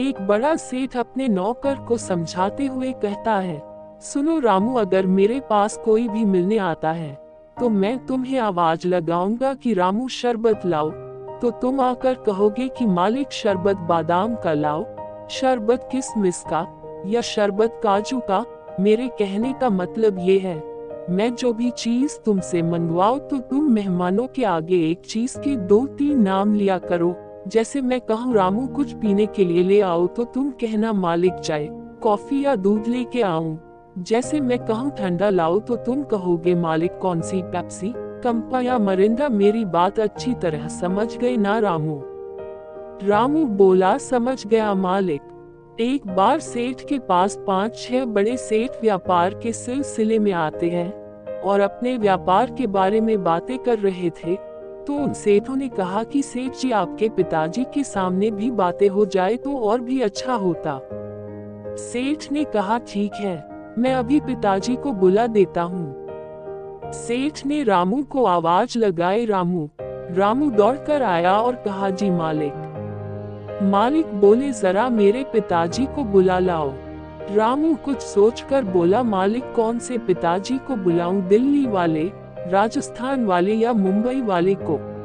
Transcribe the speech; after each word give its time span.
एक 0.00 0.20
बड़ा 0.26 0.54
सेठ 0.56 0.96
अपने 0.96 1.28
नौकर 1.28 1.74
को 1.78 1.96
समझाते 1.98 2.66
हुए 2.66 2.92
कहता 3.02 3.34
है, 3.36 3.62
सुनो 4.02 4.38
रामू, 4.38 4.74
अगर 4.76 5.06
मेरे 5.08 5.40
पास 5.40 5.76
कोई 5.84 6.08
भी 6.08 6.24
मिलने 6.26 6.58
आता 6.58 6.92
है 6.92 7.16
तो 7.56 7.68
मैं 7.68 7.98
तुम्हें 8.06 8.38
आवाज़ 8.40 8.86
लगाऊँगा 8.86 9.52
कि 9.54 9.72
रामू 9.74 10.08
शरबत 10.10 10.66
लाओ। 10.66 10.90
तो 11.40 11.50
तुम 11.52 11.80
आकर 11.80 12.14
कहोगे 12.26 12.68
कि 12.68 12.86
मालिक 12.86 13.32
शरबत 13.32 13.76
बादाम 13.88 14.34
का 14.34 14.52
लाओ। 14.54 14.84
शरबत 15.30 15.88
किसमिस 15.92 16.42
का, 16.42 16.66
या 17.06 17.20
शरबत 17.22 17.80
काजू 17.82 18.20
का? 18.20 18.44
मेरे 18.80 19.08
कहने 19.18 19.52
का 19.52 19.70
मतलब 19.70 20.18
ये 20.20 20.38
है, 20.38 20.56
मैं 21.10 21.34
जो 21.34 21.52
भी 21.52 21.70
चीज़ 21.72 22.18
तुमसे 22.24 22.62
मंगवाओ 22.62 23.18
तो 23.20 23.38
तुम 23.40 23.70
मेहमानों 23.72 24.26
के 24.26 24.44
आगे 24.46 24.78
एक 24.90 25.02
चीज़ 25.02 25.38
के 25.38 25.56
दो 25.58 25.84
तीन 25.88 26.22
नाम 26.22 26.54
लिया 26.54 26.78
करो। 26.80 27.10
जैसे 27.48 27.80
मैं 27.80 28.00
कहूँ, 28.00 28.34
रामू, 28.34 28.66
कुछ 28.66 28.92
पीने 28.92 29.26
के 29.26 29.44
लिए 29.44 29.62
ले 29.62 29.80
आओ 29.80 30.06
तो 30.06 30.24
तुम 30.24 30.50
कहना, 30.50 30.92
मालिक 30.92 31.34
चाय 31.34 31.68
कॉफ़ी 32.02 32.44
या 32.44 32.54
दूध 32.56 32.86
लेके 32.86 33.22
आऊँ। 33.22 33.58
जैसे 33.98 34.40
मैं 34.40 34.58
कहूँ, 34.58 34.90
ठंडा 34.90 35.30
लाओ 35.30 35.58
तो 35.60 35.76
तुम 35.76 36.02
कहोगे, 36.02 36.54
मालिक, 36.54 36.98
कौन 36.98 37.20
सी 37.20 37.42
पेप्सी? 37.42 37.92
कंपा 37.96 38.60
या 38.60 38.78
मरिंदा 38.78 39.28
मेरी 39.28 39.64
बात 39.64 40.00
अच्छी 40.00 40.34
तरह 40.34 40.66
समझ 40.68 41.16
गए 41.16 41.36
ना, 41.36 41.58
रामू? 41.58 42.00
रामू 43.02 43.44
बोला, 43.44 43.96
समझ 43.98 44.46
गया, 44.46 44.74
मालिक। 44.74 45.76
एक 45.80 46.06
बार 46.06 46.40
सेठ 46.40 46.82
के 46.88 46.98
पास 46.98 47.38
पाँच, 47.46 47.78
छह 47.78 48.04
बड़े 48.04 48.36
सेठ 48.36 48.70
व्यापार 48.82 49.34
के 49.34 49.52
सिलसिले 49.52 50.18
में 50.18 50.32
आते 50.32 50.70
हैं 50.70 50.90
और 51.40 51.60
अपने 51.60 51.96
व्यापार 51.96 52.50
के 52.50 52.66
बारे 52.66 53.00
में 53.00 53.22
बातें 53.24 53.58
कर 53.58 53.78
रहे 53.78 54.10
थे 54.10 54.36
तो 54.88 54.94
उन 54.94 55.12
सेठों 55.12 55.56
ने 55.56 55.68
कहा 55.68 56.02
कि 56.02 56.22
सेठ 56.22 56.52
जी, 56.52 56.70
आपके 56.70 57.08
पिताजी 57.08 57.64
के 57.64 57.82
सामने 57.84 58.30
भी 58.30 58.50
बातें 58.50 58.88
हो 58.88 59.04
जाए 59.06 59.36
तो 59.36 59.56
और 59.58 59.80
भी 59.80 60.00
अच्छा 60.00 60.34
होता। 60.34 60.78
सेठ 61.76 62.32
ने 62.32 62.44
कहा, 62.44 62.78
ठीक 62.78 63.12
है, 63.14 63.34
मैं 63.78 63.94
अभी 63.94 64.20
पिताजी 64.20 64.76
को 64.76 64.92
बुला 64.92 65.26
देता 65.26 65.62
हूँ। 65.62 66.92
सेठ 66.92 67.46
ने 67.46 67.62
रामू 67.62 68.02
को 68.02 68.24
आवाज़ 68.24 68.78
लगाए 68.78 69.24
रामू 69.24 69.68
रामू 70.10 70.50
दौड़कर 70.50 71.02
आया 71.02 71.36
और 71.38 71.54
कहा, 71.54 71.90
जी 71.90 72.10
मालिक। 72.10 73.60
मालिक 73.62 74.14
बोले, 74.14 74.52
जरा 74.52 74.88
मेरे 74.88 75.24
पिताजी 75.24 75.86
को 75.86 76.04
बुला 76.04 76.38
लाओ। 76.38 76.72
रामू 77.34 77.74
कुछ 77.74 78.00
सोचकर 78.00 78.64
बोला, 78.64 79.02
मालिक, 79.02 79.52
कौन 79.56 79.78
से 79.78 79.98
पिताजी 79.98 80.58
को 80.58 80.76
बुलाऊं? 80.76 81.22
दिल्ली 81.28 81.66
वाले 81.66 82.10
राजस्थान 82.48 83.24
वाले 83.24 83.54
या 83.54 83.72
मुंबई 83.72 84.20
वाले 84.20 84.54
को। 84.54 84.97